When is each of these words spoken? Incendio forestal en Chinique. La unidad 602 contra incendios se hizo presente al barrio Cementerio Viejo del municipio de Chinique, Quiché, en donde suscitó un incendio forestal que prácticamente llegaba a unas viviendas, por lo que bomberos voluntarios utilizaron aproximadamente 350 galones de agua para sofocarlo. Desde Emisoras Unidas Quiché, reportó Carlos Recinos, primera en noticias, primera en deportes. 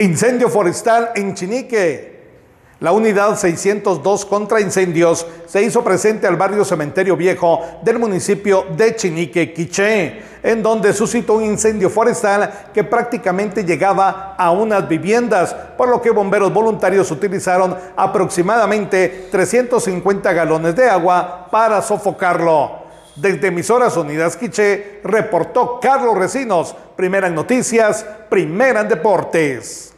Incendio 0.00 0.48
forestal 0.48 1.10
en 1.14 1.34
Chinique. 1.34 2.20
La 2.80 2.90
unidad 2.92 3.36
602 3.36 4.24
contra 4.24 4.58
incendios 4.58 5.26
se 5.44 5.62
hizo 5.62 5.84
presente 5.84 6.26
al 6.26 6.36
barrio 6.36 6.64
Cementerio 6.64 7.18
Viejo 7.18 7.60
del 7.82 7.98
municipio 7.98 8.64
de 8.74 8.96
Chinique, 8.96 9.52
Quiché, 9.52 10.22
en 10.42 10.62
donde 10.62 10.94
suscitó 10.94 11.34
un 11.34 11.44
incendio 11.44 11.90
forestal 11.90 12.70
que 12.72 12.82
prácticamente 12.82 13.62
llegaba 13.62 14.36
a 14.38 14.50
unas 14.52 14.88
viviendas, 14.88 15.54
por 15.76 15.90
lo 15.90 16.00
que 16.00 16.12
bomberos 16.12 16.50
voluntarios 16.50 17.10
utilizaron 17.10 17.76
aproximadamente 17.94 19.28
350 19.30 20.32
galones 20.32 20.74
de 20.74 20.88
agua 20.88 21.46
para 21.50 21.82
sofocarlo. 21.82 22.79
Desde 23.16 23.48
Emisoras 23.48 23.96
Unidas 23.96 24.36
Quiché, 24.36 25.00
reportó 25.04 25.80
Carlos 25.80 26.16
Recinos, 26.16 26.74
primera 26.96 27.26
en 27.26 27.34
noticias, 27.34 28.04
primera 28.28 28.82
en 28.82 28.88
deportes. 28.88 29.88